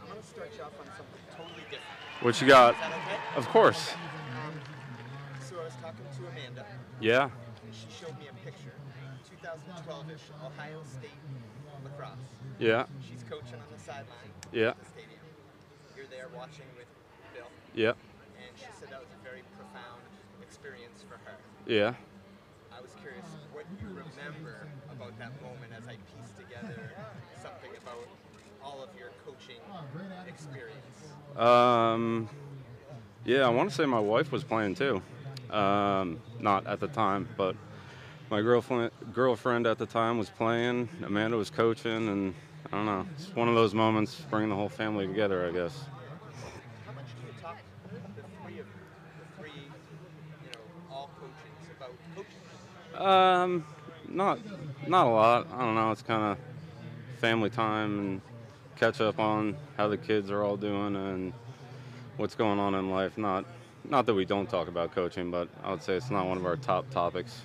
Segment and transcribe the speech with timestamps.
[0.00, 1.98] I'm going to start you off on something totally different.
[2.22, 2.74] What you got?
[2.74, 3.20] Is that okay?
[3.36, 3.92] Of course.
[5.48, 6.64] So I was talking to Amanda,
[7.00, 7.28] Yeah.
[7.30, 8.72] and she showed me a picture,
[9.30, 11.20] 2012-ish, Ohio State
[11.84, 12.18] lacrosse.
[12.58, 12.86] Yeah.
[13.04, 14.72] She's coaching on the sideline Yeah.
[14.80, 15.20] the stadium.
[15.96, 16.88] You're there watching with
[17.34, 17.92] Bill, Yeah.
[18.40, 20.02] and she said that was a very profound
[20.42, 21.36] experience for her.
[21.66, 21.94] Yeah.
[22.72, 26.92] I was curious what you remember about that moment as I pieced together
[27.42, 28.08] something about
[28.66, 29.60] all of your coaching
[30.28, 31.38] experience.
[31.38, 32.28] Um,
[33.24, 35.02] yeah, I want to say my wife was playing too.
[35.50, 37.54] Um, not at the time, but
[38.30, 40.88] my girlfriend girlfriend at the time was playing.
[41.04, 42.34] Amanda was coaching, and
[42.72, 43.06] I don't know.
[43.14, 45.84] It's one of those moments bringing the whole family together, I guess.
[46.84, 47.58] How much do you talk,
[48.16, 53.06] the three of the three, you know, all coaches, about coaching?
[53.06, 53.64] Um,
[54.08, 54.40] not
[54.88, 55.46] not a lot.
[55.52, 55.92] I don't know.
[55.92, 56.38] It's kind of
[57.20, 58.20] family time and
[58.76, 61.32] catch up on how the kids are all doing and
[62.16, 63.16] what's going on in life.
[63.18, 63.44] Not
[63.88, 66.44] not that we don't talk about coaching, but I would say it's not one of
[66.46, 67.42] our top topics.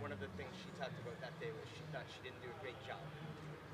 [0.00, 2.48] One of the things she talked about that day was she thought she didn't do
[2.48, 3.02] a great job.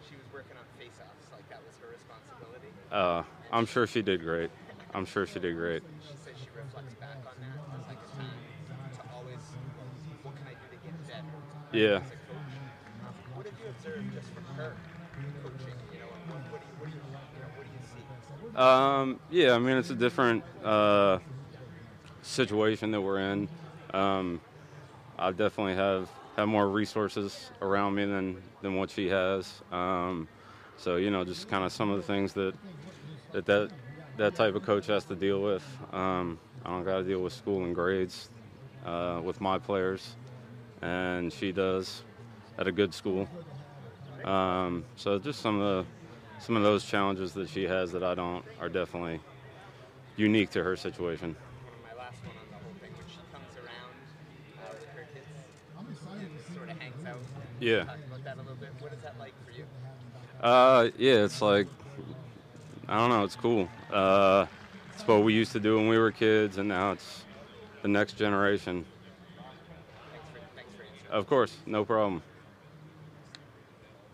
[0.09, 2.73] She was working on face-offs, like that was her responsibility.
[2.91, 3.23] Uh,
[3.53, 4.51] I'm sure she did great.
[4.95, 5.83] I'm sure she did great.
[6.01, 8.33] She says she reflects back on that as like a time
[8.97, 9.45] to always,
[10.25, 11.77] what can I do to get better?
[11.77, 12.01] Yeah.
[12.01, 12.57] As a coach.
[13.37, 14.73] What have you observed just from her
[15.45, 15.77] coaching?
[18.57, 21.19] Um, yeah, I mean it's a different uh,
[22.23, 23.49] situation that we're in.
[23.95, 24.41] Um,
[25.19, 29.63] I definitely have have more resources around me than than what she has.
[29.71, 30.29] Um,
[30.77, 32.55] so you know, just kind of some of the things that
[33.33, 33.71] that that
[34.17, 35.65] that type of coach has to deal with.
[35.93, 38.29] Um, I don't got to deal with school and grades
[38.85, 40.17] uh, with my players,
[40.83, 42.03] and she does
[42.59, 43.29] at a good school.
[44.25, 45.98] Um, so just some of the
[46.41, 49.21] some of those challenges that she has that I don't are definitely
[50.17, 51.37] unique to her situation.
[51.85, 53.93] My last one on the whole thing, when she comes around
[54.59, 55.27] uh, with her kids
[55.79, 57.19] and sort of hangs out.
[57.61, 57.85] Yeah.
[57.85, 58.71] Talk about that a little bit.
[58.79, 59.65] What is that like for you?
[60.41, 61.67] Uh, yeah, it's like
[62.89, 63.69] I don't know, it's cool.
[63.93, 64.47] Uh,
[64.95, 67.25] it's what we used to do when we were kids, and now it's
[67.83, 68.85] the next generation.
[70.11, 71.13] Thanks for, thanks for.
[71.13, 72.23] Of course, no problem.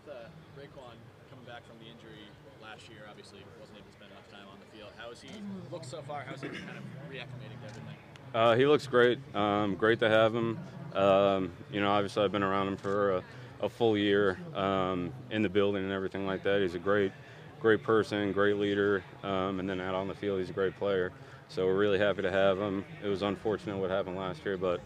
[0.05, 0.19] With, uh,
[0.59, 0.97] Raekwon
[1.29, 2.27] coming back from the injury
[2.75, 4.91] last year, obviously wasn't able to spend enough time on the field.
[4.97, 5.29] How has he
[5.71, 6.25] looked so far?
[6.27, 7.95] How's he kind of reacclimating to everything?
[8.33, 9.17] Uh, he looks great.
[9.33, 10.59] Um, great to have him.
[10.93, 13.23] Um, you know, obviously I've been around him for a,
[13.61, 16.61] a full year um, in the building and everything like that.
[16.61, 17.13] He's a great,
[17.61, 21.13] great person, great leader, um, and then out on the field, he's a great player.
[21.47, 22.83] So we're really happy to have him.
[23.01, 24.81] It was unfortunate what happened last year, but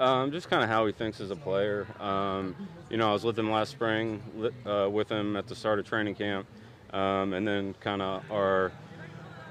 [0.00, 1.86] Um, just kind of how he thinks as a player.
[2.00, 2.56] Um,
[2.88, 4.22] you know, I was with him last spring,
[4.64, 6.46] uh, with him at the start of training camp,
[6.94, 8.72] um, and then kind of our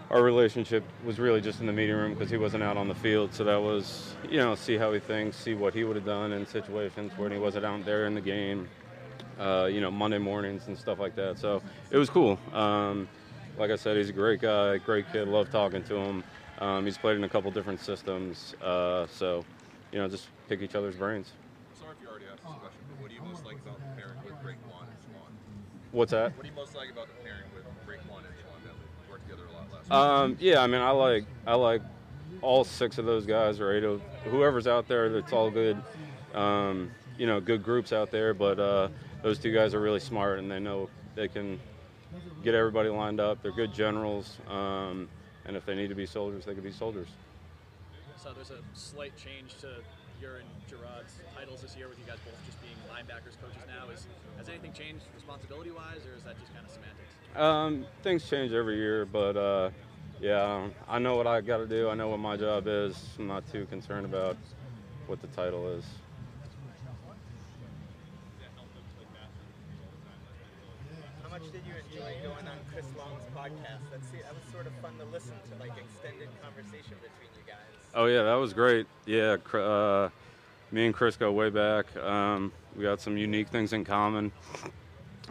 [0.09, 2.96] our relationship was really just in the meeting room because he wasn't out on the
[2.96, 3.32] field.
[3.32, 6.32] So that was, you know, see how he thinks, see what he would have done
[6.32, 8.68] in situations when he wasn't out there in the game.
[9.40, 11.38] Uh, you know, Monday mornings and stuff like that.
[11.38, 11.62] So
[11.92, 12.40] it was cool.
[12.54, 13.08] Um,
[13.59, 15.28] like I said, he's a great guy, great kid.
[15.28, 16.24] Love talking to him.
[16.58, 18.56] Um, he's played in a couple different systems.
[18.64, 19.46] Uh, so,
[19.92, 21.32] you know, just pick each other's brains.
[21.74, 24.02] Sorry if you already asked this question, but what do you most like about the
[24.02, 25.32] pairing with Raekwon and Ja'Whaun?
[25.92, 26.36] What's that?
[26.36, 29.30] What do you most like about the pairing with Raekwon and Ja'Whaun that they worked
[29.30, 31.82] together a lot last Um, yeah, I mean, I like I like
[32.42, 35.10] all six of those guys or eight of whoever's out there.
[35.10, 35.82] That's all good.
[36.34, 38.90] Um, you know, good groups out there, but uh,
[39.24, 41.60] those two guys are really smart and they know they can
[42.44, 43.42] get everybody lined up.
[43.42, 45.10] They're good generals, um,
[45.46, 47.08] and if they need to be soldiers, they can be soldiers.
[48.22, 49.68] So there's a slight change to
[50.19, 53.90] your and Jerod's titles this year with you guys both just being linebackers coaches now.
[53.94, 54.07] Is
[54.38, 57.08] has anything changed responsibility wise, or is that just kind of semantics?
[57.38, 59.69] Um, things change every year, but uh,
[60.19, 61.88] yeah, I know what I got to do.
[61.90, 63.02] I know what my job is.
[63.18, 64.35] I'm not too concerned about
[65.08, 65.85] what the title is.
[71.23, 73.82] How much did you enjoy going on Chris Long's podcast?
[73.91, 77.58] That's that was sort of fun to listen to, like extended conversation between you guys.
[77.94, 78.88] Oh yeah, that was great.
[79.06, 80.09] Yeah, uh,
[80.72, 81.96] me and Chris go way back.
[81.97, 84.32] Um, we got some unique things in common.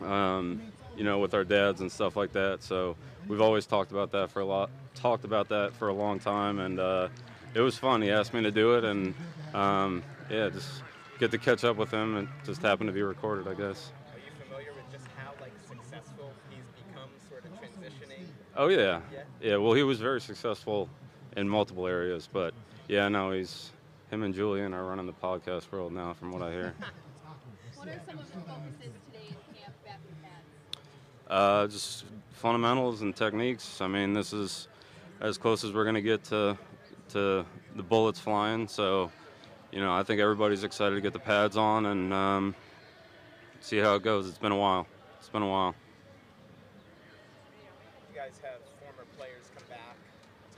[0.02, 0.60] Um,
[0.96, 2.62] you know, with our dads and stuff like that.
[2.62, 2.96] So
[3.28, 4.70] we've always talked about that for a lot.
[4.94, 7.08] Talked about that for a long time, and uh,
[7.54, 8.02] it was fun.
[8.02, 9.14] He asked me to do it, and
[9.54, 10.82] um, yeah, just
[11.20, 12.16] get to catch up with him.
[12.16, 13.92] and just happened to be recorded, I guess.
[14.12, 18.26] Are you familiar with just how like successful he's become, sort of transitioning?
[18.58, 19.18] Oh yeah, Yeah?
[19.40, 19.56] yeah.
[19.56, 20.88] Well, he was very successful
[21.36, 22.52] in multiple areas, but
[22.88, 23.70] yeah, no, he's
[24.10, 26.74] him and Julian are running the podcast world now, from what I hear.
[27.76, 30.82] What are some of the focuses today in camp back with Pats?
[31.28, 33.80] Uh, just fundamentals and techniques.
[33.80, 34.66] I mean, this is
[35.20, 36.58] as close as we're gonna get to
[37.10, 37.46] to
[37.76, 38.66] the bullets flying.
[38.66, 39.12] So,
[39.70, 42.54] you know, I think everybody's excited to get the pads on and um,
[43.60, 44.28] see how it goes.
[44.28, 44.88] It's been a while.
[45.20, 45.76] It's been a while.
[48.18, 49.94] Guys have former players come back,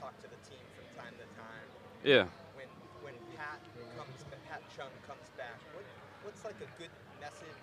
[0.01, 1.67] talk to the team from time to time.
[2.01, 2.25] Yeah.
[2.57, 2.65] When
[3.05, 3.61] when Pat
[3.95, 4.17] comes,
[4.49, 5.85] Pat Chung comes back, what
[6.23, 6.89] what's like a good
[7.21, 7.61] message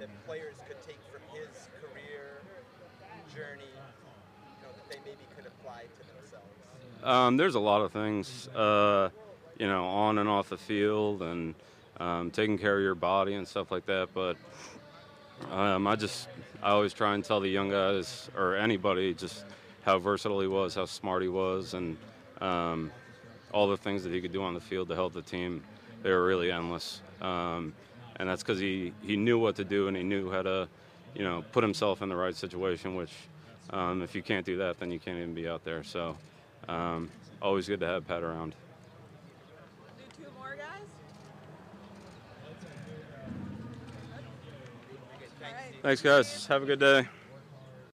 [0.00, 2.42] that players could take from his career
[3.32, 7.04] journey, you know, that they maybe could apply to themselves?
[7.04, 9.10] Um, there's a lot of things, uh,
[9.56, 11.54] you know, on and off the field, and
[12.00, 14.08] um, taking care of your body and stuff like that.
[14.12, 14.36] But
[15.50, 16.28] um, I just,
[16.62, 19.44] I always try and tell the young guys or anybody just
[19.82, 21.96] how versatile he was, how smart he was, and
[22.40, 22.90] um,
[23.52, 25.62] all the things that he could do on the field to help the team.
[26.02, 27.74] They were really endless, um,
[28.16, 30.68] and that's because he he knew what to do and he knew how to,
[31.14, 32.94] you know, put himself in the right situation.
[32.94, 33.12] Which,
[33.70, 35.82] um, if you can't do that, then you can't even be out there.
[35.82, 36.16] So.
[36.68, 37.08] Um,
[37.40, 38.54] always good to have Pat around.
[39.96, 40.84] Do two more guys?
[44.04, 44.24] All right.
[45.82, 46.46] Thanks, guys.
[46.46, 47.08] Have a good day.